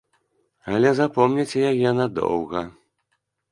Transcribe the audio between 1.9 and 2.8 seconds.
надоўга.